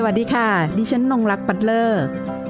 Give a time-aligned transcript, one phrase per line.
[0.00, 0.48] สวัสดีค่ะ
[0.78, 2.04] ดิฉันนงรักปัตเลอร์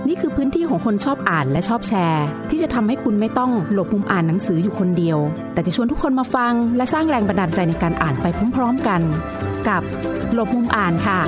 [0.09, 5.19] นี่คือพื้นที่ของคนชอบอ่านและชอบแชร์ ที่จะทำให้คุณไม่ต้องหลบมุมอ่านหนังสืออยู่คนเดียว
[5.53, 9.01] แต่จะชวนทุกคนมาฟัง และสร้างแรงบันดาลใจในการอ่านไปพร้อม ๆกัน
[9.69, 9.83] กับ
[10.35, 11.21] หลบมุมอ่านค่ะ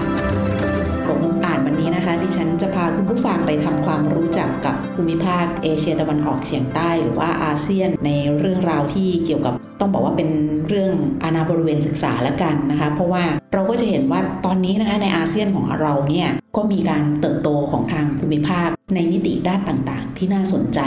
[1.04, 1.39] หลบมุมอ่า
[1.80, 10.30] นี้นะคะดิฉันจะพาคุณผู้ฟังไปทำความรู้จักกับภูมิภาคเอเชียตะวันออกเฉียงใต้ หรือว่าอาเซียนในเรื่องราวที่เกี่ยวกับต้องบอกว่าเป็น
[10.69, 13.24] เรื่องอาณาบริเวณศึกษาแล้วกันนะคะ เพราะว่า
[13.55, 20.80] เราก็จะเห็นว่าตอนนี้นะคะในอาเซียนของเราเนี่ยก็มีการเติบโตของทางภูมิภาคในมิติด้านต่างๆ ที่น่าสนใจ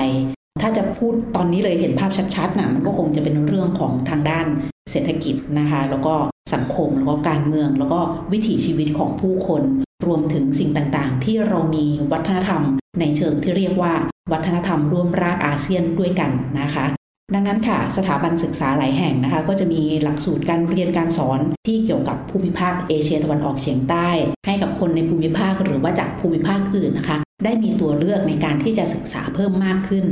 [0.61, 4.45] ถ้าจะพูดตอนนี้เลยเห็นภาพชัดๆนะมันก็คงจะเป็นเรื่องของทางด้าน
[4.91, 6.15] เศรษฐกิจนะคะ แล้วก็
[6.53, 7.99] สังคมแล้วก็การเมืองแล้วก็
[8.33, 9.63] วิถีชีวิตของผู้คน
[10.05, 12.61] รวมถึงสิ่งต่างๆ ที่เรามีวัฒนธรรม
[12.99, 13.93] ในเชิงที่เรียกว่า
[14.31, 16.31] วัฒนธรรมร่วมรากอาเซียนด้วยกัน
[16.61, 16.85] นะคะ
[17.33, 24.09] ดังนั้นค่ะ สถาบันศึกษาหลายแห่งนะคะ ก็จะมีหลักสูตรการเรียนการสอนที่เกี่ยวกับภูมิภาคเอเชียตะวันออกเฉียงใต้
[24.45, 30.05] ให้กับคนในภูมิภาคหรือว่าจากภูมิภาคอื่นนะคะ ได้มีตัวเลือกในการที่จะศึกษาเพิ่มมากขึ้น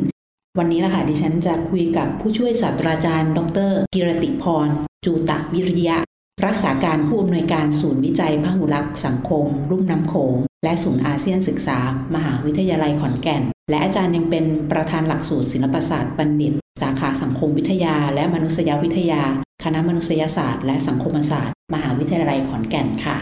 [0.59, 3.39] วันนี้ละค่ะดิฉันจะคุยกับผู้ช่วยศาสตราจารย์ ด
[3.69, 4.67] ร กิรติพร
[5.05, 5.97] จูตะวิริยะ
[6.47, 11.79] รักษาการผู้อำนวยการศูนย์วิจัยพหุรักษ์สังคม รุ่มน้ำโขง และศูนย์อาเซียนศึกษา
[12.15, 19.23] มหาวิทยาลัยขอนแก่น และอาจารย์ยังเป็นประธานหลักสูตรศิลปศาสตร์บัณฑิต สาขาสังคมวิทยา และมนุษยวิทยา
[19.63, 23.15] คณะมนุษยศาสตร์ และสังคมศาสตร์ มหาวิทยาลัยขอนแก่นค่ะ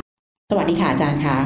[0.50, 1.38] สวัสดีค่ะอาจารย์คะ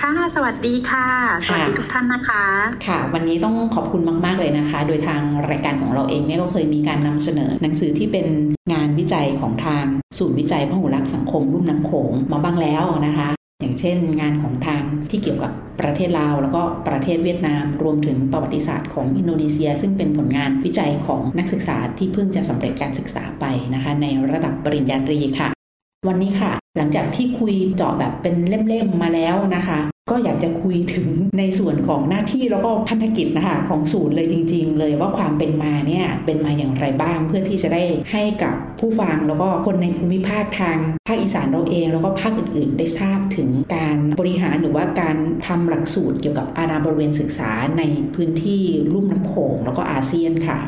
[0.00, 1.06] ค่ะ สวัสดีค่ะ
[1.46, 2.44] สวัสดีทุกท่านนะคะ
[2.86, 8.26] ค่ะ วันนี้ต้องขอบคุณมาก ๆ เลยนะคะ โดยทางรายการของเราเองเนี่ยก็เคยมีการนำเสนอ หนังสือที่เป็น
[8.72, 9.84] งานวิจัยของทาง
[10.18, 13.28] ศูนย์วิจัยพหุรักษ์สังคมรุ่มน้ำโขงมาบ้างแล้วนะคะ
[13.60, 25.57] อย่างเช่น งานของทางที่เกี่ยวกับประเทศลาว แล้วก็ประเทศเวียดนาม รวมถึงประวัติศาสตร์ของอินโดนีเซีย ซึ่งเป็นผลงานวิจัยของนักศึกษาที่เพิ่งจะสำเร็จการศึกษาไปนะคะ ในระดับปริญญาตรีค่ะ
[26.06, 29.78] วันนี้ค่ะ หลังจากที่คุยเจาะแบบเป็นเล่มๆมาแล้วนะคะ
[30.10, 31.08] ก็อยากจะคุยถึง
[31.38, 47.82] ในส่วนของหน้าที่แล้วก็พันธกิจนะคะของศูนย์เลยจริง ๆ เลยว่าความเป็นมาเนี่ยเป็นมาอย่างไรบ้าง เพื่อที่จะได้ให้กับผู้ฟังแล้วก็คนในภูมิภาคทางภาคอีสานเราเอง แล้วก็ภาคอื่นๆ ได้ทราบถึงการบริหารหรือว่าการทำหลักสูตรเกี่ยวกับอาณาบริเวณศึกษาใน
[48.14, 48.62] พื้นที่
[48.92, 50.58] ลุ่มน้ำโขงแล้วก็อาเซียนค่ะ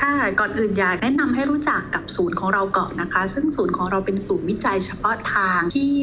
[0.00, 5.94] ค่ะก่อนอื่นอยากแนะนำให้รู้จักกับศูนย์ของเราก่อนนะคะ ซึ่งศูนย์ของเราเป็นศูนย์วิจัยเฉพาะทางที่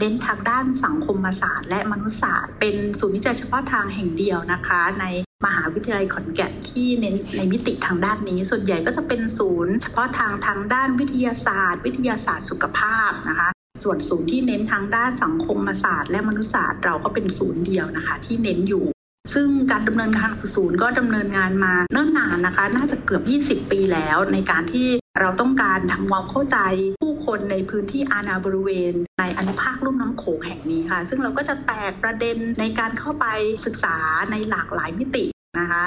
[0.00, 5.04] เน้นทางด้านสังคมศาสตร์และมนุษยศาสตร์ เป็นศูนย์วิจัยเฉพาะทางแห่งเดียวนะคะ ใน
[5.44, 13.48] มหาวิทยาลัยขอนแก่นที่เน้นในมิติทางด้านนี้ ส่วนใหญ่ก็จะเป็นศูนย์เฉพาะทางทางด้านวิทยาศาสตร์ วิทยาศาสตร์สุขภาพนะคะ
[13.82, 18.84] ส่วนศูนย์ที่เน้นทางด้านสังคมศาสตร์และมนุษยศาสตร์เราก็เป็นศูนย์เดียวนะคะ ที่เน้นอยู่
[19.32, 23.22] ซึ่งการดำเนินการศูนย์ก็ดำเนินงานมาเนิ่นนานนะคะ น่าจะเกือบ
[23.64, 24.88] 20 ปีแล้วในการที่
[25.20, 26.58] เราต้องการทำความเข้าใจ
[27.02, 33.26] ผู้คนในพื้นที่อาณาบริเวณ ในอนุภาคลุ่มน้ำโขงแห่งนี้ค่ะ ซึ่งเราก็จะแตกประเด็นในการเข้าไป
[33.66, 33.96] ศึกษา
[34.30, 35.24] ในหลากหลายมิติ
[35.58, 35.84] นะคะ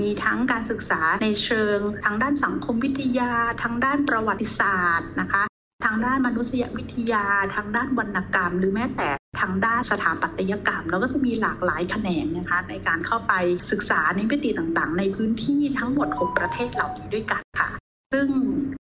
[0.00, 5.42] มีทั้งการศึกษาในเชิง ทางด้านสังคมวิทยา ทางด้านประวัติศาสตร์นะคะ
[5.84, 7.24] ทางด้านมนุษยวิทยา
[7.54, 13.32] ทางด้านวรรณกรรม หรือแม้แต่ ทางด้านสถาปัตยกรรมเราก็จะมีหลากหลายแขนงนะคะ ในการเข้าไป
[13.70, 17.68] ศึกษาในมิติต่างๆ ในพื้นที่ทั้งหมดของประเทศเหล่านี้ด้วยกันค่ะ
[18.12, 18.26] ซึ่ง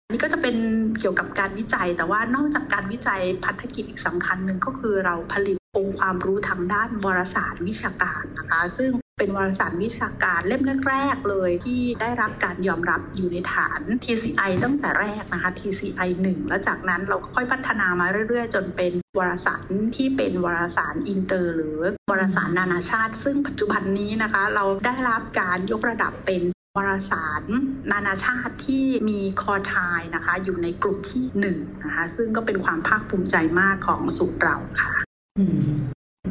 [0.04, 0.56] อันนี้ก็จะเป็น
[1.00, 19.64] เกี่ยวกับการวิจัย แต่ว่านอกจากการวิจัยพันธกิจอีกสำคัญหนึ่งก็คือเราผลิตองค์ความรู้ทางด้านวารสารวิชาการนะคะ ซึ่ง เป็นวารสารวิชาการเล่มแรกๆเลยที่ได้รับการยอมรับอยู่ในฐาน TCI ตั้งแต่แรกนะคะ TCI 1 แล้วจากนั้นเราก็ค่อยพัฒนามาเรื่อยๆ จนเป็นวารสาร
[19.96, 21.78] ที่เป็นวารสารอินเตอร์ หรือ
[22.10, 26.42] วารสารนานาชาติ ซึ่งปัจจุบันนี้นะคะ เราได้รับการยกระดับเป็น
[26.78, 27.44] วารสาร
[27.92, 31.48] นานาชาติที่มีคอทายนะคะ อยู่ในกลุ่มที่1น
[31.84, 34.94] นะคะซึ่งก็เป็นความภาคภูมิใจมากของสูตรเราค่ะ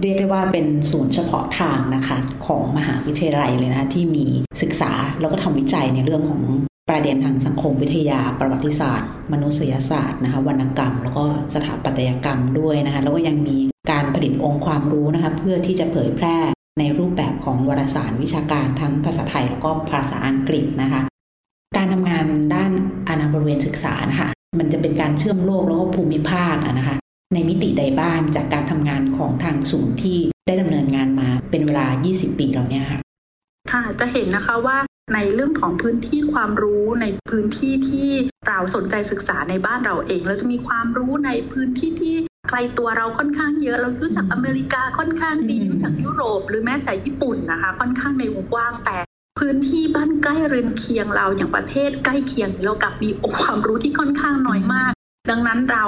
[0.01, 4.25] เรียกได้ว่าเป็นศูนย์เฉพาะทางนะคะของมหาวิทยาลัยเลยนะที่มี
[4.63, 6.43] ศึกษาแล้วก็ทำวิจัยในเรื่องของ
[6.89, 13.57] ประเด็นทางสังคมวิทยา ประวัติศาสตร์ มนุษยศาสตร์นะคะวรรณกรรม แล้วก็สถาปัตยกรรมด้วยนะคะแล้วก็ยังมี
[13.91, 16.37] การผลิตองค์ความรู้นะคะเพื่อที่จะเผยแพร่
[16.79, 21.03] ในรูปแบบของวารสารวิชาการทั้งภาษาไทยแล้วก็ภาษาอังกฤษนะคะ
[21.77, 22.73] การทำงานด้าน
[23.09, 24.29] อาณาบริเวณศึกษานะคะ
[24.59, 26.97] มันจะเป็นการเชื่อมโลกแล้วก็ภูมิภาคนะคะ
[27.35, 33.01] ในมิติใดบ้างจากการทำงานของทางศูนย์ที่ได้ดำเนินงานมาเป็นเวลา 20 ปีแล้วเนี่ยค่ะ
[33.73, 34.79] ค่ะ จะเห็นนะคะว่า
[35.15, 38.11] ในเรื่องของพื้นที่ความรู้ในพื้นที่ที่
[38.49, 42.15] เราสนใจศึกษาในบ้านเราเอง เราจะมีความรู้ในพื้นที่ที่
[42.49, 48.99] ไกลตัวเราค่อนข้างเยอะเรารู้จักอเมริกาค่อนข้างดีรู้จักยุโรป หรือแม้แต่ญี่ปุ่นนะคะ ค่อนข้างในวงกว้างแต่
[49.39, 54.93] พื้นที่บ้านใกล้เรือนเคียงเราอย่างประเทศใกล้เคียงเรากลับมีองค์ความรู้ที่ค่อนข้างน้อยมาก
[55.31, 55.85] ดังนั้นเรา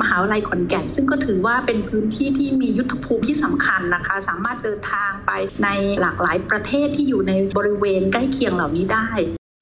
[0.00, 5.30] มหาวิทยาลัยขอนแก่นซึ่งก็ถือว่าเป็นพื้นที่ที่มียุทธภูมิที่สำคัญนะคะ สามารถเดินทางไป
[5.64, 5.68] ใน
[6.00, 9.08] หลากหลายประเทศที่อยู่ในบริเวณใกล้เคียงเหล่านี้ได้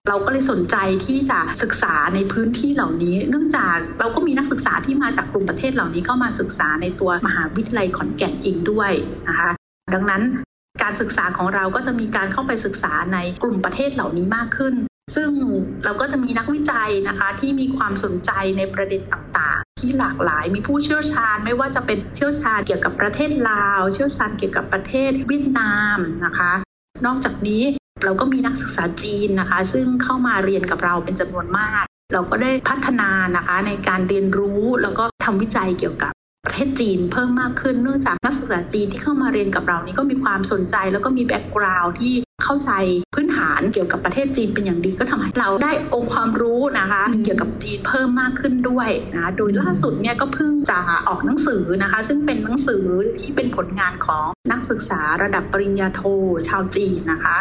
[0.08, 8.92] เราก็เลยสนใจที่จะศึกษาในพื้นที่เหล่านี้ เนื่องจากเราก็มีนักศึกษาที่มาจากกลุ่มประเทศเหล่านี้เข้ามาศึกษาในตัวมหาวิทยาลัยขอนแก่นเองด้วย
[9.28, 9.50] นะคะ
[9.94, 10.22] ดังนั้น
[10.82, 14.74] การศึกษาของเราก็จะมีการเข้าไปศึกษาในกลุ่มประเทศเหล่านี้มากขึ้น
[15.14, 15.30] ซึ่ง
[15.84, 26.52] เราก็จะมีนักวิจัยนะคะที่มีความสนใจในประเด็นต่างๆ ที่หลากหลายมีผู้เชี่ยวชาญ ไม่ว่าจะเป็นเชี่ยวชาญเกี่ยวกับประเทศลาว เชี่ยวชาญเกี่ยวกับประเทศเวียดนามนะคะ
[27.06, 27.62] นอกจากนี้
[28.04, 36.12] เราก็มีนักศึกษาจีนนะคะ ซึ่งเข้ามาเรียนกับเราเป็นจำนวนมาก เราก็ได้พัฒนานะคะในการเรียนรู้แล้วก็ทำวิจัยเกี่ยวกับ
[36.46, 42.12] ประเทศจีนเพิ่มมากขึ้นเนื่องจากนักศึกษาจีนที่เข้ามาเรียนกับเรานี่ก็มีความสนใจ แล้วก็มี background ที่
[42.44, 42.72] เข้าใจ
[43.14, 50.78] พื้นฐานเกี่ยวกับประเทศจีนเป็นอย่างดีก็ทำให้เราได้องค์ความรู้นะคะ เกี่ยวกับจีนเพิ่มมากขึ้นด้วยนะโดยล่าสุดเนี่ยก็เพิ่งจะ
[51.08, 52.84] ออกหนังสือนะคะ ซึ่งเป็นหนังสือ
[53.18, 56.02] ที่เป็นผลงานของนักศึกษาระดับปริญญาโท
[56.48, 57.36] ชาวจีนนะคะ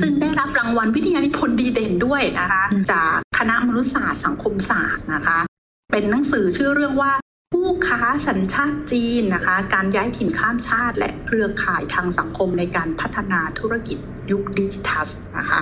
[0.00, 5.38] ซึ่งได้รับรางวัลวิทยานิพนธ์ดีเด่นด้วยนะคะ จากคณะมนุษยศาสตร์สังคมศาสตร์นะคะ
[5.92, 7.12] เป็นหนังสือชื่อเรื่องว่า
[7.52, 13.98] ผู้ค้าสัญชาติจีนนะคะ การย้ายถิ่นข้ามชาติและเครือข่ายทางสังคมในการพัฒนาธุรกิจ
[14.30, 15.08] ยุคดิจิทัล
[15.38, 15.60] นะคะ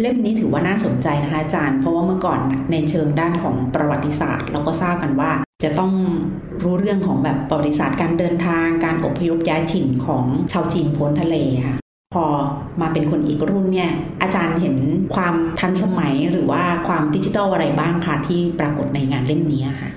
[0.00, 2.40] เล่มนี้ถือว่าน่าสนใจนะคะอาจารย์ เพราะว่าเมื่อก่อน
[2.72, 5.32] ในเชิงด้านของประวัติศาสตร์ เราก็ทราบกันว่า
[5.64, 5.92] จะต้อง
[6.62, 11.36] รู้เรื่องของแบบประวัติศาสตร์การเดินทางการอพยพย้ายถิ่นของชาวจีนพ้นทะเล
[11.66, 11.76] ค่ะ
[12.14, 12.24] พอ
[12.80, 13.90] มาเป็นคนอีกรุ่นเนี่ย
[14.22, 14.76] อาจารย์เห็น
[15.14, 19.90] ความทันสมัยหรือว่าความดิจิทัลอะไรบ้างคะที่ปรากฏในงานเล่มนี้ค่ะ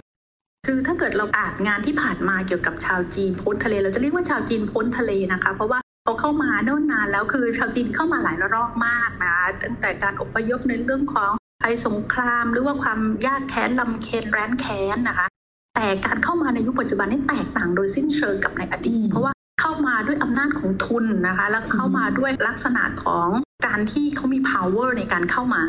[0.65, 15.27] คือถ้าเกิดเราอ่านงานที่ผ่านมาเกี่ยวกับชาวจีนพ้นทะเล เราจะเรียกว่าชาวจีนพ้นทะเลนะคะ เพราะว่าเขาเข้ามาโน่นนานแล้วคือชาวจีนเข้ามาหลายระลอกมากนะตั้งแต่การอพยพในเรื่องของภัยสงครามหรือว่าความยากแค้นลำเค็ญแร้นแค้นนะคะ
[15.75, 23.27] แต่การเข้ามาในยุคปัจจุบันนี่แตกต่างโดยสิ้นเชิงกับในอดีต เพราะว่าเข้ามาด้วยอำนาจของทุนนะคะ แล้วเข้ามาด้วยลักษณะของ
[23.65, 25.63] การที่เขามี power ในการเข้ามา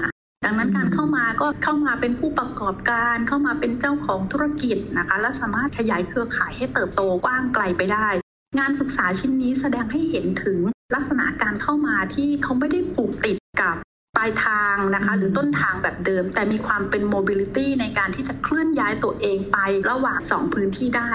[0.44, 8.08] ดังนั้นการเข้ามาก็เข้ามาเป็นผู้ประกอบการเข้ามาเป็นเจ้าของธุรกิจนะคะ และสามารถขยายเครือข่ายให้เติบโตกว้างไกลไปได้
[8.58, 10.58] งานศึกษาชิ้นนี้แสดงให้เห็นถึง
[10.94, 13.76] ลักษณะการเข้ามาที่เขาไม่ได้ผูกติดกับ
[14.16, 19.56] ปลายทางนะคะ หรือต้นทางแบบเดิม แต่มีความเป็น mobility ในการที่จะเคลื่อนย้ายตัวเองไป
[19.90, 21.12] ระหว่างสองพื้นที่ได้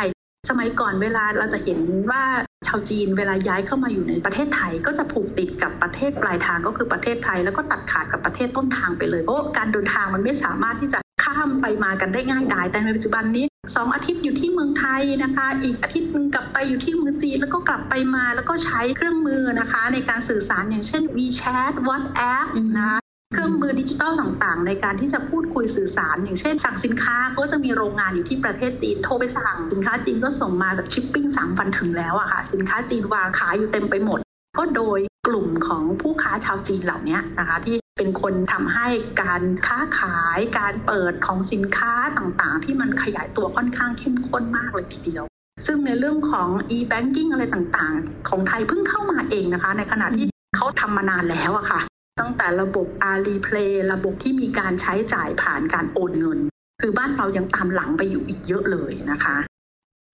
[0.50, 1.80] สมัยก่อนเวลาเราจะเห็น
[2.12, 2.24] ว่า
[2.68, 13.46] ชาวจีนเวลาย้ายเข้ามาอยู่ในประเทศไทย ก็จะผูกติดกับประเทศปลายทางก็คือประเทศไทย แล้วก็ตัดขาดกับประเทศต้นทางไปเลยเพราะการเดินทางมันไม่สามารถที่จะข้ามไปมากันได้ง่ายดายแต่ในปัจจุบันนี้
[13.76, 34.20] สองอาทิตย์อยู่ที่เมืองไทยนะคะ อีกอาทิตย์นึงกลับไปอยู่ที่เมืองจีนแล้วก็กลับไปมาแล้วก็ใช้เครื่องมือนะคะ ในการสื่อสารอย่างเช่น WeChat WhatsApp นะคะ เครื่องมือดิจิตอลต่างๆ ในการที่จะพูดคุยสื่อสาร อย่างเช่น สั่งสินค้าก็จะมีโรงงานอยู่ที่ประเทศจีนโทรไปสั่งสินค้าจีนก็ส่งมาแบบชิปปิ้งสามวันถึงแล้วอะค่ะสินค้าจีนวางขายอยู่เต็มไปหมด
[34.58, 38.88] ก็โดยกลุ่มของผู้ค้าชาวจีนเหล่านี้นะคะที่เป็นคนทำให้
[39.22, 45.24] การค้าขายการเปิดของสินค้าต่างๆ ที่มันขยายตัวค่อนข้างเข้มข้นมากเลยทีเดียว
[45.66, 50.28] ซึ่งในเรื่องของ e-banking อะไรต่างๆ ของไทยเพิ่งเข้ามาเองนะคะ ในขณะที่
[50.58, 51.82] เขาทำมานานแล้วอะค่ะ
[52.20, 56.40] ตั้งแต่ระบบ Alipay ระบบที่มีการใช้จ่ายผ่านการโอนเงิน
[56.82, 59.36] คือบ้านเรายังตามหลังไปอยู่อีกเยอะเลยนะคะ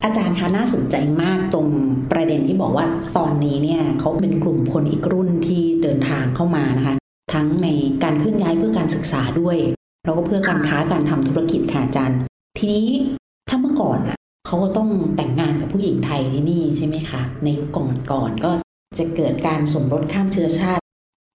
[0.04, 1.68] อาจารย์คะน่าสนใจมากตรง
[2.12, 2.86] ประเด็นที่บอกว่า
[3.18, 6.96] ตอนนี้เนี่ยเขาเป็นกลุ่มคนอีกรุ่นที่เดินทางเข้ามานะคะ
[7.34, 7.68] ทั้งใน
[8.04, 9.58] การเคลื่อนย้ายเพื่อการศึกษาด้วย
[10.06, 12.20] แล้วก็เพื่อการค้าการทำธุรกิจค่ะอาจารย์
[12.58, 12.86] ทีนี้
[13.50, 18.52] ถ้าเมื่อก่อนอะเขาก็ต้องแต่งงานกับผู้หญิงไทยที่นี่ใช่ไหมคะ ในยุคก่อนก่อนก็
[19.00, 20.81] จะเกิดการสมรสข้ามเชื้อชาติ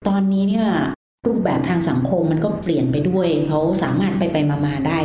[0.08, 0.68] ตอนนี้เนี่ย
[1.26, 4.36] รูปแบบทางสังคมมันก็เปลี่ยนไปด้วยเขาสามารถไปไป
[4.66, 4.98] มาๆได้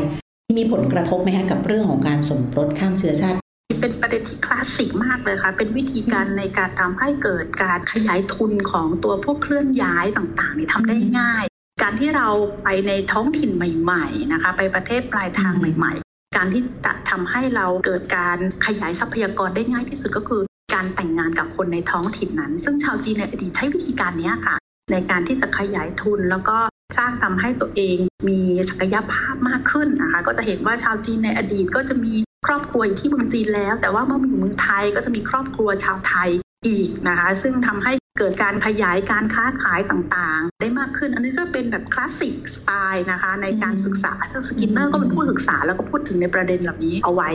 [0.58, 3.38] มีผลกระทบไหมคะกับเรื่องของการสมรสข้ามเชื้อชาติ
[3.82, 11.44] เป็นประเด็นที่คลาสสิกมากเลยค่ะ เป็นวิธีการในการทำให้เกิดการขยายทุนของตัวพวกเคลื่อนย้ายต่างๆนี่ทำได้ง่าย
[11.82, 12.28] การที่เรา
[12.64, 20.42] ไปในท้องถิ่นใหม่ๆนะคะ ไปประเทศปลายทางใหม่ ๆ การที่จะทำให้เราเกิดการขยายทรัพยากรได้ง่ายที่สุดก็คือ
[20.74, 24.61] การแต่งงานกับคนในท้องถิ่นนั้น ซึ่งชาวจีนในอดีตใช้วิธีการนี้ค่ะ
[24.92, 26.58] ในการที่จะขยายทุนแล้วก็
[26.98, 27.98] สร้างทำให้ตัวเอง
[28.30, 32.14] มีศักยภาพมากขึ้นนะคะก็จะเห็นว่าชาวจีนในอดีตก็จะมี
[32.48, 36.30] ครอบครัวที่เมืองจีนแล้ว แต่ว่าเมื่อมาอยู่เมืองไทยก็จะมีครอบครัวชาวไทย
[36.68, 47.30] อีกนะคะ ซึ่งทำให้เกิดการขยายการค้าขายต่างๆ ได้มากขึ้น อันนี้ก็เป็นแบบ classic style นะคะในการศึกษาซึ่งสกินเนอร์ก็เป็นผู้ศึกษาแล้วก็พูดถึงในประเด็นเหล่านี้เอาไว้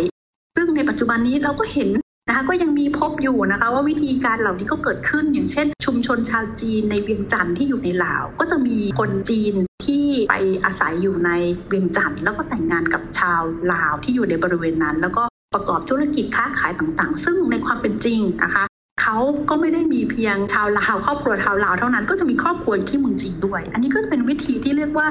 [0.57, 1.89] ซึ่งในปัจจุบันนี้เราก็เห็น
[2.29, 9.55] นะคะก็ยังมีพบอยู่นะคะว่าวิธีการเหล่านี้ก็เกิดขึ้นอย่างเช่น ชุมชนชาวจีนในเวียงจันทร์ที่อยู่ในลาว ก็จะมีคนจีน
[9.87, 11.31] ที่ไปอาศัยอยู่ใน
[11.69, 13.41] เวียงจันทร์แล้วก็แต่งงานกับชาว
[13.73, 15.23] ลาวที่อยู่ในบริเวณนั้น แล้วก็
[15.55, 18.65] ประกอบธุรกิจค้าขายต่างๆ ซึ่งในความเป็นจริงนะคะ
[19.03, 19.17] เขา
[19.49, 25.07] ก็ไม่ได้มีเพียงชาวลาวครอบครัวชาวลาวเท่านั้นก็จะมีครอบครัวที่เมืองจีนด้วย อันนี้ก็จะเป็นวิธีที่เรียกว่า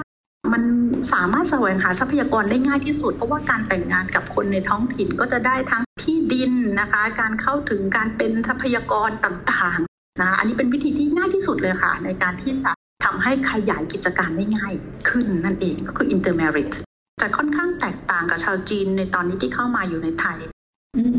[0.54, 0.64] มัน
[1.14, 12.72] สามารถแสวงหาทรัพยากรได้ง่ายที่สุด เพราะว่าการแต่งงานกับคนในท้องถิ่นก็จะได้ทั้งที่ดินนะคะ การเข้าถึงการเป็นทรัพยากรต่างๆนะอันนี้เป็นวิธีที่ง่ายที่สุดเลยค่ะ ในการที่จะ
[13.06, 14.74] ทำให้ขยายกิจการได้ง่าย
[15.10, 16.76] ขึ้นนั่นเองก็คือ intermarriage
[17.20, 20.38] แต่ค่อนข้างแตกต่างกับชาวจีนในตอนนี้ที่เข้ามาอยู่ในไทย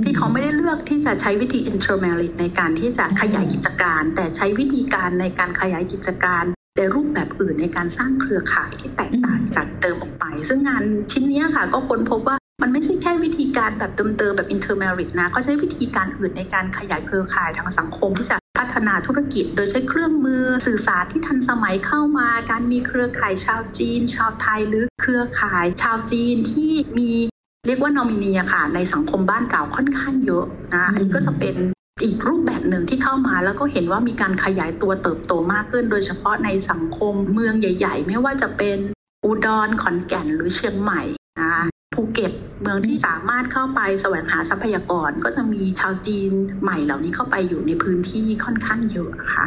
[0.04, 6.44] ที่เขาไม่ได้เลือกที่จะใช้วิธี intermarriage ในการที่จะขยายกิจการ แต่ใช้วิธีการในการขยายกิจการ
[6.76, 27.10] ในรูปแบบอื่นในการสร้างเครือข่ายที่แตกต่างจากเดิมออกไป ซึ่งงานชิ้นนี้ค่ะ ก็ค้นพบว่ามันไม่ใช่แค่วิธีการแบบเติมๆแบบ intermarriage นะเขาใช้วิธีการอื่นในการขยายเครือข่ายทางสังคมที่จะพัฒนาธุรกิจ โดยใช้เครื่องมือสื่อสารที่ทันสมัยเข้ามา การมีเครือข่ายชาวจีน ชาวไทยหรือเครือข่ายชาวจีนที่มี
[27.66, 31.56] เรียกว่านอมินีค่ะในสังคมบ้านเก่าค่อนข้างเยอะนะอันนี้ก็จะเป็น
[32.04, 38.78] อีกรูปแบบหนึ่งที่เข้ามาแล้วก็เห็นว่ามีการขยายตัวเติบโตมากขึ้น โดยเฉพาะในสังคมเมืองใหญ่ ๆ ไม่ว่าจะเป็น
[39.24, 41.02] อุดรขอนแก่นหรือเชียงใหม่
[41.40, 46.30] นะคะภูเก็ตเมืองที่สามารถเข้าไปแสวงหาทรัพยากรก็จะมีชาวจีน
[46.62, 49.44] ใหม่เหล่านี้เข้าไปอยู่ในพื้นที่ค่อนข้างเยอะค่ะ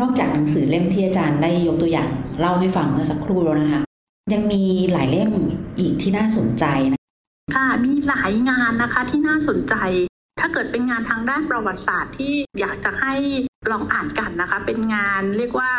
[0.00, 2.10] นอกจากหนังสือเล่มที่อาจารย์ได้ยกตัวอย่าง
[2.40, 3.80] เล่าให้ฟังเมื่อสักครู่แล้วนะคะ
[4.32, 4.62] ยังมี
[4.92, 5.30] หลายเล่ม
[5.78, 7.00] อีกที่น่าสนใจนะ
[7.54, 9.76] ค่ะมีหลายงานนะคะที่น่าสนใจ
[10.40, 13.14] ถ้าเกิดเป็นงานทางด้านประวัติศาสตร์ที่อยากจะให้
[13.70, 15.72] ลองอ่านกันนะคะ เป็นงานเรียกว่า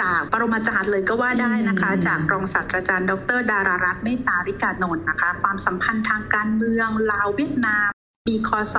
[0.00, 7.88] จากปรมาจารย์เลยก็ว่าได้นะคะ จากรองศาสตราจารย์ ดร ดารารัตน์เมตตาริกานนท์นะคะ ความสัมพันธ์ทางการเมืองลาวเวียดนาม
[8.26, 8.76] ปีคศ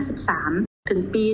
[0.00, 1.24] 1353 ถึงปี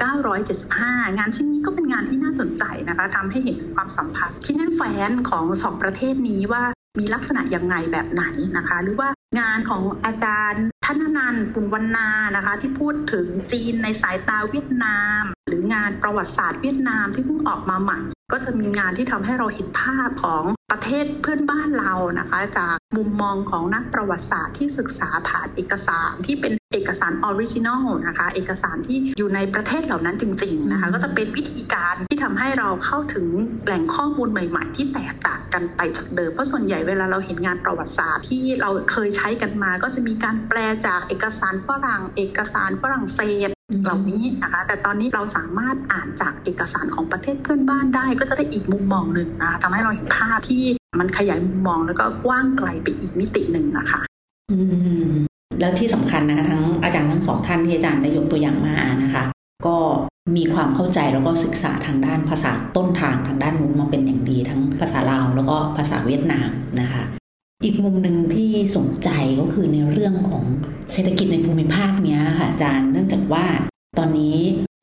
[0.00, 6.62] 1975 งานชิ้นนี้ก็เป็นงานที่น่าสนใจนะคะทำให้เห็นถึงความสัมพันธ์ที่แน่นแฟ้นของสองประเทศนี้ว่า
[6.98, 8.24] มีลักษณะยังไงแบบไหน
[8.56, 9.08] นะคะ หรือว่า
[9.38, 18.00] งานของอาจารย์ธนนันท์ บุ่นวรรณานะคะ ที่พูดถึงจีนในสายตาเวียดนาม หรืองานประวัติศาสตร์เวียดนามที่เพิ่งออกมาใหม่
[18.32, 33.26] ก็จะมีงานที่ทำให้เราเห็นภาพของ ประเทศเพื่อนบ้านเรานะคะ จากมุมมองของนักประวัติศาสตร์ที่ศึกษาผ่านเอกสารที่เป็นเอกสาร original นะคะ เอกสารที่อยู่ในประเทศเหล่านั้นจริง ๆนะคะ ก็จะเป็นวิธีการที่ทำให้เราเข้าถึง
[33.64, 43.48] แหล่งข้อมูลใหม่ ๆ ที่แตกต่างกันไปจากเดิมเพราะส่วนใหญ่เวลาเราเห็นงานประวัติศาสตร์ที่เราเคยใช้กันมา ก็จะมีการแปลจากเอกสารฝรั่ง เอกสารฝรั่งเศส
[43.82, 50.62] เหล่านี้นะคะ แต่ตอนนี้เราสามารถอ่านจากเอกสารของประเทศเพื่อนบ้านได้ ก็จะได้อีกมุมมองหนึ่งนะคะทำให้เราเห็นภาพที่
[51.00, 54.00] มันขยายมุมมองแล้วก็กว้างไกลไปอีกมิติหนึ่งนะคะ
[55.60, 59.24] แล้วที่สำคัญนะคะทั้งอาจารย์ทั้งสองท่านที่อาจารย์ได้ยกตัวอย่างมานะคะ
[59.66, 59.76] ก็
[60.36, 66.48] มีความเข้าใจแล้วก็ศึกษาทางด้านภาษาต้นทางทางด้านนู้นมาเป็นอย่างดีทั้งภาษาลาวแล้วก็ภาษาเวียดนาม
[66.80, 67.02] นะคะ
[67.64, 69.08] อีกมุมหนึ่งที่สนใจ
[69.40, 70.44] ก็คือในเรื่องของ
[70.92, 73.46] เศรษฐกิจในภูมิภาคเนี้ยค่ะอาจารย์เนื่องจากว่า
[73.98, 74.36] ตอนนี้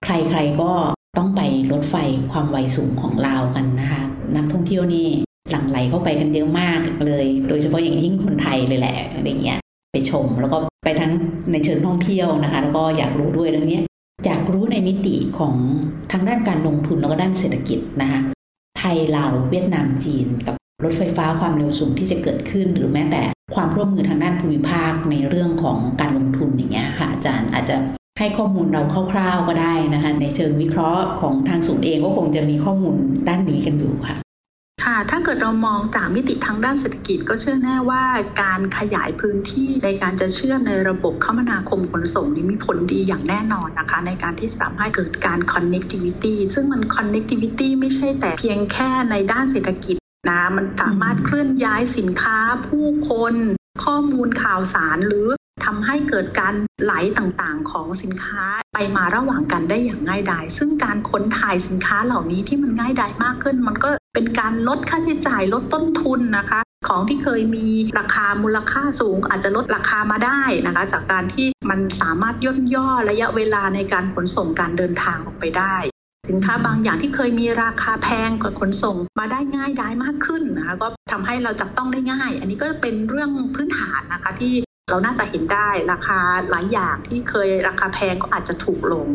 [0.04, 0.72] ใครๆก็
[1.18, 1.96] ต้องไปรถไฟ
[2.32, 4.02] ความไวสูงของลาวกันนะคะ
[4.36, 5.08] นักท่องเที่ยวนี่
[5.52, 9.60] หลั่งไหลเข้าไปกันเยอะมากเลย โดยเฉพาะอย่างยิ่งคนไทยเลยแหละอะไรเงี้ย
[9.92, 11.12] ไปชมแล้วก็ไปทั้ง
[11.52, 13.82] ในเชิงท่องเที่ยวนะคะ แล้วก็อยากรู้ด้วยเรื่องนี้
[14.26, 15.56] อยากรู้ในมิติของ
[16.12, 18.22] ทางด้านการลงทุนแล้วก็ด้านเศรษฐกิจนะคะ
[18.80, 23.22] ไทยลาวเวียดนามจีนกับ รถไฟฟ้าความเร็วสูงที่จะเกิดขึ้น หรือแม้แต่
[23.56, 27.76] ความร่วมมือทางด้านภูมิภาคในเรื่องของการลงทุนอย่างเงี้ยค่ะอาจารย์อาจจะ
[28.20, 32.96] ให้ข้อมูลเราคร่าวๆก็ได้นะคะในเชิงวิเคราะห์ของทางศูนย์เองก็คงจะมีข้อมูล
[33.28, 34.18] ด้านนี้กันอยู่ค่ะ
[34.84, 38.04] ค่ะ ถ้าเกิดเรามองจากมิติทางด้านเศรษฐกิจก็เชื่อแน่ว่า
[38.42, 49.96] การขยายพื้นที่ในการจะเชื่อมในระบบคมนาคมขนส่งนี้มีผลดีอย่างแน่นอนนะคะ ในการที่จะทำให้เกิดการ connectivity ซึ่งมัน connectivity ไม่ใช่แต่เพียงแค่ในด้านเศรษฐกิจ
[50.28, 53.34] นะมันสามารถเคลื่อนย้ายสินค้าผู้คน
[53.84, 55.28] ข้อมูลข่าวสารหรือ
[55.66, 67.68] ทำให้เกิดการไหลต่างๆของสินค้าไปมาระหว่างกันได้อย่างง่ายดาย ซึ่งการค้นถ่ายสินค้าเหล่านี้ที่มันง่ายดายมากขึ้น มันก็เป็นการลดค่าใช้จ่ายลดต้นทุนนะคะ ของที่เคยมี
[68.00, 75.76] ราคามูลค่าสูง อาจจะลดราคามาได้นะคะ จากการที่มันสามารถย่นย่อระยะเวลาในการขนส่งการเดินทางออกไปได้
[76.30, 84.54] สินค้าบางอย่างที่เคยมีราคาแพงกว่าขนส่ง มาได้ง่ายได้มากขึ้นนะคะก็ทำให้เราจับต้องได้ง่าย อันนี้ก็เป็นเรื่องพื้นฐานนะคะที่
[84.90, 86.20] เราน่าจะเห็นได้ราคา
[86.50, 89.08] หลายอย่างที่เคยราคาแพงก็อาจจะถูกลง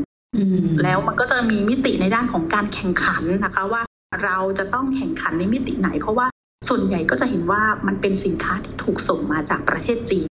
[0.83, 3.83] แล้วมันก็จะมีมิติในด้านของการแข่งขันนะคะว่า
[4.25, 6.27] เราจะต้องแข่งขันในมิติไหน เพราะว่า
[6.69, 10.27] ส่วนใหญ่ก็จะเห็นว่ามันเป็นสินค้าที่ถูกส่งมาจากประเทศจีน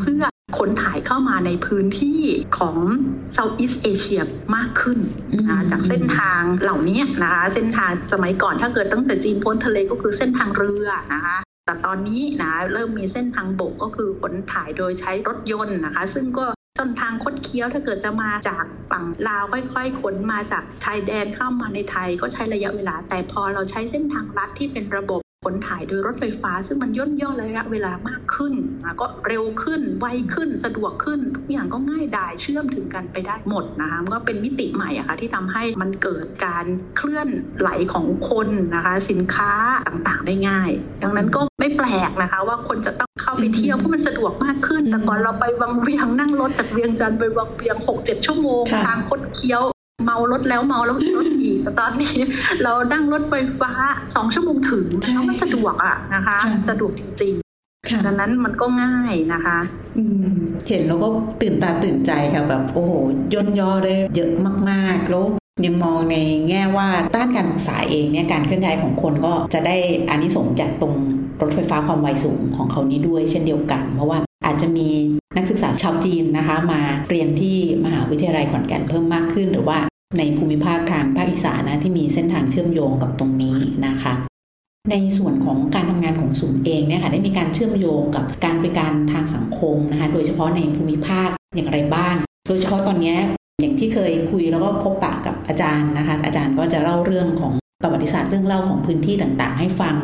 [0.00, 0.22] เพื่อ
[0.58, 2.20] คนถ่ายเข้ามาในพื้นที่
[2.58, 2.76] ของ
[3.36, 4.22] Southeast Asia
[4.56, 4.98] มากขึ้น
[5.38, 11.36] นะจากเส้นทางเหล่านี้นะคะเส้นทางสมัยก่อนถ้าเกิดตั้งแต่จีนพ้นทะเลก็คือเส้นทางเรือนะคะ
[11.66, 16.46] แต่ตอนนี้นะเริ่มมีเส้นทางบกก็คือขนถ่ายโดยใช้รถยนต์นะคะ ซึ่งก็
[16.78, 28.54] ต้นทางคดเคี้ยวถ้าเกิดจะมาจากฝั่งลาวค่อยๆขนมาจากชายแดนเข้ามาในไทยก็ใช้ระยะเวลา แต่พอเราใช้เส้นทางลัดที่เป็นระบบข นถ่ายโดยรถไฟฟ้า ซึ่งมันย่นย่อระยะเวลามากขึ้น
[29.00, 39.52] ก็เร็วขึ้นไวขึ้นสะดวกขึ้น ทุกอย่างก็ง่ายดายเชื่อมถึงกันไปได้หมดนะคะก็เป็นมิติใหม่อะคะ่ะที่ทำให้มันเกิดการเคลื่อนไหลของคนนะคะ สินค้า
[39.88, 40.70] ต่างๆได้ง่าย
[41.02, 52.14] ดังนั้นก็ไม่แปลกนะคะว่าคนจะต้องเข้าไปเที่ยวเพราะมันสะดวกมากขึ้นแต่ก่อนเราไปวังเวียงนั่งรถจากเวียงจันทร์ไปวังเวียงหกเจ็ดชั่วโมงทางคดเคี้ยว เมารถแล้วเมาแล้วรถอีกแต่ตอนนี้
[52.62, 53.72] เรานั่งรถไฟฟ้า
[54.14, 56.38] สองชั่วโมงถึงแล้วมันสะดวกอะนะคะ
[56.68, 59.58] สะดวกจริงๆดังนั้นมันก็ง่ายนะคะ
[60.68, 61.08] เห็นแล้วก็
[61.40, 62.92] ตื่นตาตื่นใจค่ะแบบโอ้โห
[63.34, 64.32] ย่นย่อได้เยอะ
[64.70, 65.24] มากๆแล้ว
[65.66, 66.16] ยังมองใน
[66.48, 69.76] แง่ว่าด้านการศึกษาเองเนี่ยการเคลื่อนย้ายของคนก็จะได้
[70.08, 70.94] อานิสงส์จากตรง
[71.40, 74.88] รถไฟฟ้าความไวสูงของเขานี้ด้วยเช่นเดียวกัน เพราะว่า อาจจะมี
[75.36, 79.78] นักศึกษาชาวจีนนะคะมาเรียนที่มหาวิทยาลัยขอนแก่นเพิ่มมากขึ้น หรือว่า
[80.18, 84.14] ในภูมิภาคทางภาคอีสานนะที่มีเส้นทางเชื่อมโยงกับตรงนี้นะคะ
[84.90, 92.14] ในส่วนของการทำงานของศูนย์เองเนี่ยค่ะได้มีการเชื่อมโยงกับการบริการทางสังคมนะคะโดยเฉพาะในภูมิภาคอย่างไรบ้าง
[92.48, 93.14] โดยเฉพาะตอนนี้
[93.60, 97.52] อย่างที่เคยคุยแล้วก็พบปะกับอาจารย์นะคะอาจารย์ก็จะเล่าเรื่องของ
[97.82, 99.94] ประวัติศาสตร์เรื่องเล่าของพื้นที่ต่างๆ ให้ฟัง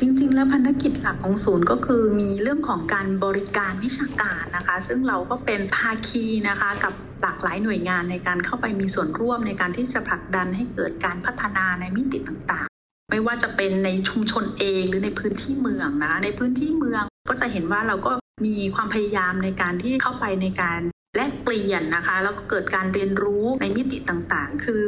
[0.00, 6.92] จริงๆ แล้วพันธกิจหลักของศูนย์ก็คือมีเรื่องของการบริการวิชาการนะคะ ซึ่งเราก็เป็นภาคีนะคะกับ
[7.22, 18.12] หลากหลายหน่วยงานในการเข้าไปมีส่วนร่วมในการที่จะผลักดันให้เกิดการพัฒนาในมิติต่างๆ ไม่ว่าจะเป็นในชุมชนเองหรือในพื้นที่เมืองนะในพื้นที่เมืองก็จะเห็นว่าเราก็
[18.46, 20.80] มีความพยายามในการที่เข้าไปในการ
[21.16, 24.84] แลกเปลี่ยนนะคะแล้วก็เกิดการเรียนรู้ในมิติต่างๆ คือ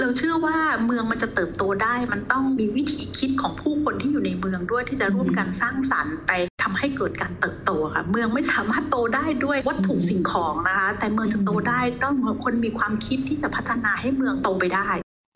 [0.00, 6.30] เราเชื่อว่าเมืองมันจะเติบโตได้ มันต้องมีวิธีคิดของผู้คนที่อยู่ในเมืองด้วยที่จะร่วมกันสร้างสรรค์ไป
[6.62, 14.88] ทำให้เกิดการเติบโตค่ะ เมืองไม่สามารถโตได้ด้วยวัตถุสิ่งของนะคะ แต่เมืองจะโตได้ต้องคนมีความคิดที่จะพัฒนาให้เมืองโตไปได้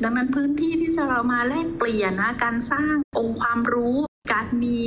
[0.04, 3.96] ดังนั้นพื้นที่ที่จะเรามาแลกเปลี่ยนนะการสร้างองค์ความรู้
[4.32, 4.78] การมี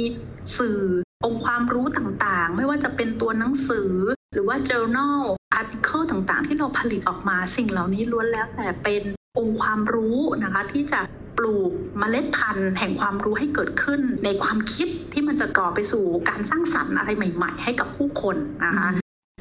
[0.58, 0.82] สื่อ
[1.26, 3.92] องค์ความรู้ต่างๆ ไม่ว่าจะเป็นตัวหนังสือ
[4.34, 5.20] หรือว่า journal
[5.60, 9.04] article ต่างๆ ที่เราผลิตออกมาสิ่งเหล่านี้ล้วนแล้วแต่เป็น
[9.38, 11.00] องค์ความรู้นะคะที่จะ
[11.38, 18.88] ปลูกเมล็ดพันธุ์แห่งความรู้ให้เกิดขึ้นในความคิดที่มันจะก่อไปสู่การสร้างสรรค์อะไรใหม่ ๆ ให้กับผู้คนนะคะ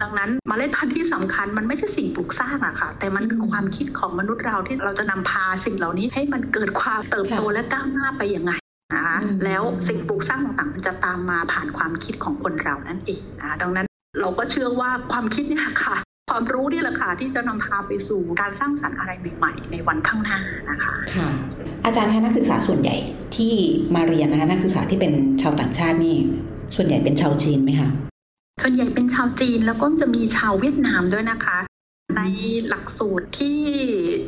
[0.02, 8.52] ดังนั้นมเมล็ดพันธุ์ที่สำคัญมันไม่ใช่สิ่งปลูกสร้างอะค่ะ แต่มันคือความคิดของมนุษย์เราที่เราจะนำพาสิ่งเหล่านี้ให้มันเกิดความเติบโตและก้าวหน้าไปยังไง
[8.92, 13.87] นะคะแล้วสิ่งปลูกสร้างต่างๆมันจะตามมาผ่านความคิดของคนเรานั่นเองนะดังนั้น
[14.20, 15.96] เราก็เชื่อว่าความคิดนี่ค่ะ
[16.32, 20.38] ความรู้นี่แหละค่ะที่จะนำพาไปสู่การสร้างสรรค์อะไรใหม่ๆในวันข้างหน้า
[20.70, 21.28] นะคะค่ะ
[21.84, 22.96] อาจารย์คะนักศึกษาส่วนใหญ่
[23.36, 23.52] ที่
[23.94, 26.16] มาเรียนนะคะนักศึกษาที่เป็นชาวต่างชาตินี่
[26.76, 27.88] ส่วนใหญ่เป็นชาวจีนไหมคะ
[28.62, 31.58] ส่วนใหญ่เป็นชาวจีนแล้วก็จะมีชาวเวียดนามด้วยนะคะ
[32.16, 32.22] ใน
[32.68, 33.58] หลักสูตรที่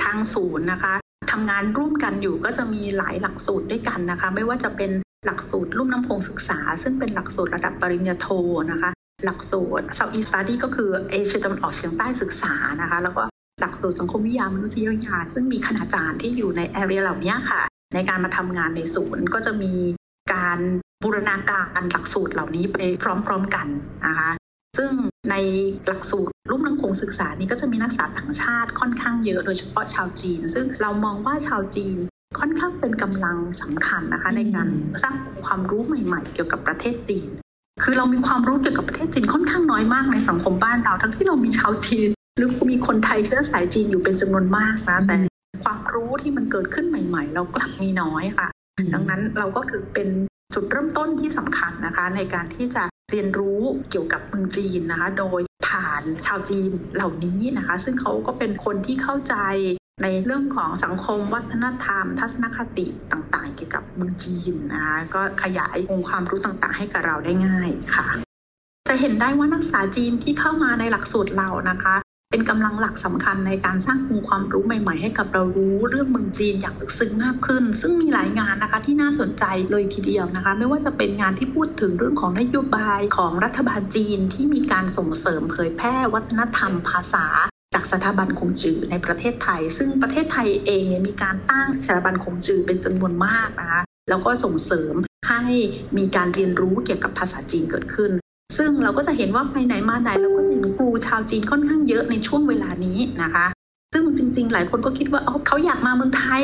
[0.04, 0.94] ทางศูนย์นะคะ
[1.32, 4.90] ทำงานร่วมกันอยู่ก็จะมีหลายหลักสูตรด้วยกันนะคะ ไม่ว่าจะเป็น
[5.26, 8.28] หลักสูตรรุ่มน้ำพงศึกษา ซึ่งเป็นหลักสูตรระดับปริญญาโท
[8.70, 8.90] นะคะ
[9.24, 13.22] หลักสูตร South East Study ก็คือเอเชียตะวันออกเฉียงใต้ศึกษานะคะ แล้วก็
[13.60, 17.62] หลักสูตรสังคมวิทยามนุษยวิทยา ซึ่งมีคณาจารย์ที่อยู่ในแอเรียเหล่านี้ค่ะ
[17.94, 19.72] ในการมาทำงานในศูนย์ก็จะมี
[20.34, 20.58] การ
[21.02, 23.66] บูรณาการหลักสูตรเหล่านี้ไปพร้อมๆกัน
[24.06, 24.30] นะคะ
[24.78, 24.92] ซึ่ง
[25.30, 25.34] ใน
[25.86, 31.96] หลักสูตรรุ่มน้ำคงศึกษานี้ก็จะมีนักศึกษาต่างชาติค่อนข้างเยอะโดยเฉพาะชาวจีน ซึ่งเรามองว่าชาวจีน
[32.38, 34.68] ค่อนข้างเป็นกำลังสำคัญนะคะ ในการ
[35.02, 37.28] สร้างความรู้ใหม่ ๆ เกี่ยวกับประเทศจีน
[37.82, 45.16] คือเรามีความรู้เกี่ยวกับประเทศจีนค่อนข้างน้อยมากในสังคมบ้านเรา ทั้งที่เรามีชาวจีน หรือมีคนไทยเชื้อสายจีนอยู่เป็นจำนวนมากนะแต่
[45.64, 48.48] ความรู้ที่มันเกิดขึ้นใหม่ ๆ เรากลับมีน้อยค่ะ
[48.94, 50.08] ดังนั้นเราก็ถือเป็น
[50.54, 53.60] จุดเริ่มต้นที่สำคัญนะคะ ในการที่จะเรียนรู้
[53.90, 59.34] เกี่ยวกับเมืองจีนนะคะ โดยผ่านชาวจีนเหล่านี้นะคะ ซึ่งเขาก็เป็นคนที่เข้าใจ
[60.02, 68.06] ในเรื่องของสังคมวัฒนธรรม ทัศนคติต่างๆ เกี่ยวกับเมืองจีนนะคะก็ขยายองค์ความรู้ต่างๆ ให้กับเราได้ง่ายค่ะ
[68.88, 71.94] จะเห็นได้ว่านักศึกษาจีนที่เข้ามาในหลักสูตรเรานะคะ
[72.30, 87.26] เป็นกำลังหลักสำคัญในการสร้างองค์ความรู้ใหม่ ๆ ให้กับเรารู้เรื่องเมืองจีนอย่างลึกซึ้งมากขึ้น ซึ่งมีหลายงานนะคะที่น่าสนใจเลยทีเดียวนะคะ ไม่ว่าจะเป็นงานที่พูดถึงเรื่องของนโยบายของรัฐบาลจีนที่มีการส่งเสริมเผยแพร่วัฒนธรรมภาษา
[87.74, 94.94] จากสถาบันคงจือในประเทศไทย ซึ่งประเทศไทยเองมีการตั้งสถาบันคงจือเป็นจำนวนมากนะคะแล้วก็ส่งเสริม
[95.28, 95.42] ให้
[95.98, 98.10] มีการเรียนรู้เกี่ยวกับภาษาจีนเกิดขึ้น
[98.58, 103.46] ซึ่งเราก็จะเห็นว่าไปไหนมาไหนเราก็จะเห็นครูชาวจีนค่อนข้างเยอะในช่วงเวลานี้นะคะ
[103.92, 106.42] ซึ่งจริง ๆ หลายคนก็คิดว่าเขาอยากมาเมืองไทย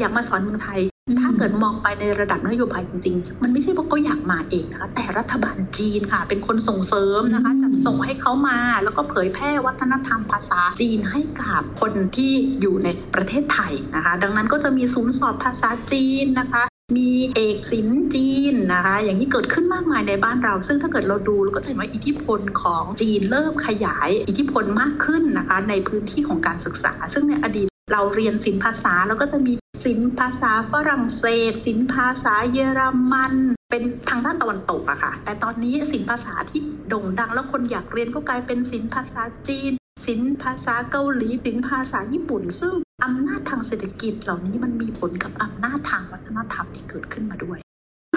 [0.00, 0.80] อยากมาสอนเมืองไทย
[1.20, 16.62] ถ้าเกิดมองไปในระดับนโยบายจริงๆ มันไม่ใช่ว่าเขาอยากมาเองนะคะ แต่รัฐบาลจีนค่ะ เป็นคนส่งเสริมนะคะ จัดส่งให้เขามา แล้วก็เผยแพร่วัฒนธรรมภาษาจีนให้กับคนที่อยู่ในประเทศไทยนะคะ ดังนั้นก็จะมีศูนย์สอนภาษาจีนนะคะ
[16.98, 29.52] มีเอกศิลป์จีนนะคะ อย่างนี้เกิดขึ้นมากมายในบ้านเรา ซึ่งถ้าเกิดเราดูเราก็จะเห็นว่าอิทธิพลของจีนเริ่มขยายอิทธิพลมากขึ้นนะคะ ในพื้นที่ของการศึกษา ซึ่งในอดีต เราเรียนศิลปภาษาเราก็จะมี
[29.84, 32.80] ศิลปภาษาฝรั่งเศสศิลปภาษาเยอร
[33.12, 33.34] มัน
[33.70, 39.72] เป็นทางด้านตะวันตกอะค่ะ แต่ตอนนี้ศิลป์ภาษาที่โด่งดังแล้วคนอยากเรียนก็กลายเป็นศิลป์ภาษาจีน
[40.06, 42.74] ศิลป์ภาษาเกาหลีศิลป์ภาษาญี่ปุ่น ซึ่ง
[43.04, 47.58] อำนาจทางเศรษฐกิจเหล่านี้มันมีผลกับอำนาจทางวัฒนธรรมที่เกิดขึ้นมาด้วย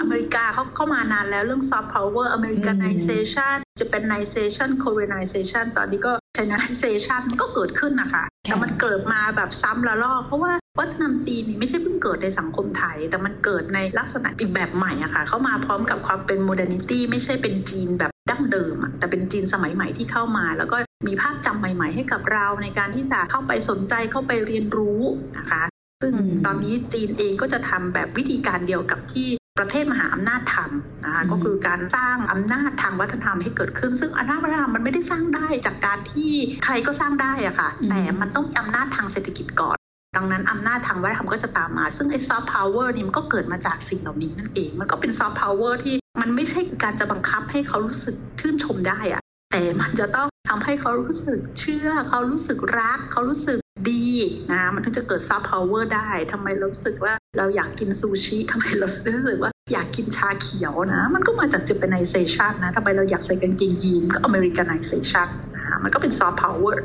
[0.00, 20.76] อเมริกาเขาเข้ามานานแล้วเรื่อง soft power Americanization Japanization Koreanization ตอนนี้ก็ Chinization มันก็เกิดขึ้นนะคะ แต่มันเกิดมาแบบซ้ำระลอกเพราะว่าวัฒนธรรมจีนนี่ไม่ใช่เพิ่งเกิดในสังคมไทย แต่มันเกิดในลักษณะอีกแบบใหม่อะค่ะ เข้ามาพร้อมกับความเป็น modernity ไม่ใช่เป็นจีนแบบดั้งเดิมอะแต่เป็นจีนสมัยใหม่ที่เข้ามา แล้วก็
[21.08, 25.00] มีภาพจำใหม่ ๆ ให้กับเราในการที่จะเข้าไปสนใจเข้าไปเรียนรู้
[25.38, 25.62] นะคะ
[26.02, 29.28] ซึ่งตอนนี้จีนเองก็จะทำแบบวิธีการเดียวกับที่
[29.58, 36.32] ประเทศมหาอำนาจทำนะคะก็คือการสร้างอำนาจทางวัฒนธรรมให้เกิดขึ้น ซึ่งอำนาจวัฒนธรรมมันไม่ได้สร้างได้จากการที่
[36.64, 39.76] ใครก็สร้างได้อะค่ะ แต่มันต้องมีอำนาจทางเศรษฐกิจก่อน
[40.16, 53.58] ดังนั้นอำนาจทางวัฒนธรรมก็จะตามมา ซึ่งไอ้ซอฟต์พาวเวอร์นี่มันก็เกิดมาจากสิ่งเหล่านี้นั่นเอง มันก็เป็นซอฟต์พาวเวอร์ที่มันไม่ใช่การจะบังคับให้เขารู้สึกชื่นชมได้อะแต่มันจะต้องทำให้เขารู้สึกเชื่อ เขารู้สึกรัก เขารู้สึก
[53.90, 54.04] ดี
[54.52, 58.86] นะมันถึงจะเกิดซอฟต์พาวเวอร์ได้ทำไมเรารู้สึกว่าเราอยากกินซูชิทำไมเรา
[59.16, 66.80] รู้สึกว่าอยากกินชาเขียวนะ มันก็มาจาก Japanization นะทำไมเราอยากใส่กางเกงยีนก็ Americanization นะมันก็เป็นซอฟต์พาวเวอร์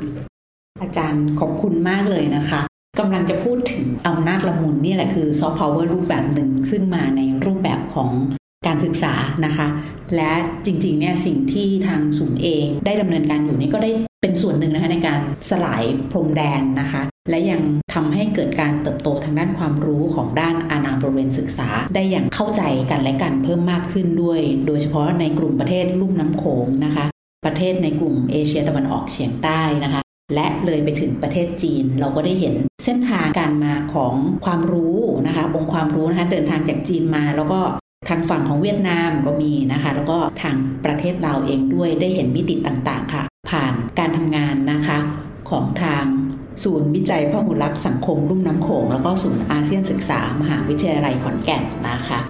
[0.82, 2.60] อาจารย์ขอบคุณมากเลยนะคะ
[3.00, 8.10] กำลังจะพูดถึงอำนาจละมุนนี่แหละคือซอฟต์พาวเวอร์รูปแบบหนึ่งซึ่งมาในรูปแบบของ
[8.66, 9.14] การศึกษา
[9.46, 9.66] นะคะ
[10.16, 10.32] และ
[10.66, 13.90] จริงๆเนี่ยสิ่งที่ทางศูนย์เองได้ดำเนินการอยู่นี่ก็ได้
[14.22, 15.20] เป็นส่วนหนึ่งนะคะในการ
[15.50, 17.60] สลายพรมแดนนะคะ และยัง
[17.94, 27.04] ทำให้เกิดการเติบโตทางด้านความรู้ของด้านอาณาบริเวณศึกษา ได้อย่างเข้าใจกันและกันเพิ่มมากขึ้นด้วย โดยเฉพาะในกลุ่มประเทศลุ่มน้ำโขงนะคะ
[27.46, 30.00] ประเทศในกลุ่มเอเชียตะวันออกเฉียงใต้นะคะ
[30.34, 34.96] และเลยไปถึงประเทศจีน เราก็ได้เห็นเส้นทางการมาของความรู้
[35.26, 37.60] นะคะ องค์ความรู้นะคะเดินทางจากจีนมาแล้วก็
[38.08, 44.98] ทางฝั่งของเวียดนามก็มีนะคะ แล้วก็ทางประเทศลาเองด้วยได้เห็นมิติต่างๆ ค่ะ ผ่านการทำงานนะคะ
[45.50, 46.04] ของทาง
[46.64, 52.20] ศูนย์วิจัยพหุรักษ์สังคมรุ่มน้ำโขง แล้วก็ศูนย์อาเซียนศึกษามหาวิทยาลัยขอนแก่นนะคะ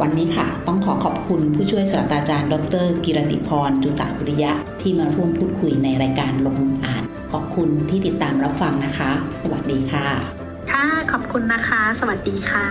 [0.00, 10.06] วันนี้ค่ะ ต้องขอขอบคุณผู้ช่วยศาสตราจารย์ ดร กิรติพร จุตาบุริยะ ที่มาร่วมพูดคุยในรายการลงอ่าน ขอบคุณที่ติดตามรับฟังนะคะ สวัสดีค่ะ
[10.70, 12.66] ค่ะ ขอบคุณนะคะ สวัสดีค่ะ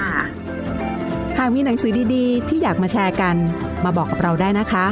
[1.37, 3.35] หากมีหนังสือดีๆ ที่อยากมาแชร์กัน
[3.83, 4.85] มาบอกกับเราได้นะคะ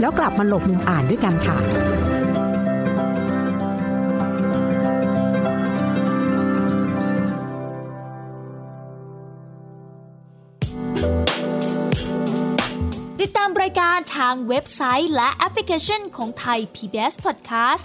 [0.00, 1.56] แล้วกลับมาหลบมุมอ่านด้วยกันค่ะ
[13.20, 17.84] ติดตามรายการทางเว็บไซต์และแอปพลิเคชันของไทย PBS Podcast